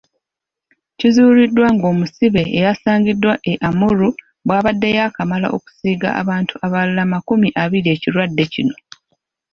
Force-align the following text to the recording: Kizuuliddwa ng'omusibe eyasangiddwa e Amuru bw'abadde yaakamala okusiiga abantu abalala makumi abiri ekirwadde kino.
Kizuuliddwa 0.97 1.67
ng'omusibe 1.75 2.43
eyasangiddwa 2.57 3.33
e 3.51 3.53
Amuru 3.69 4.09
bw'abadde 4.45 4.89
yaakamala 4.97 5.47
okusiiga 5.57 6.09
abantu 6.21 6.53
abalala 6.65 7.03
makumi 7.13 7.49
abiri 7.63 7.87
ekirwadde 7.95 8.43
kino. 8.53 8.75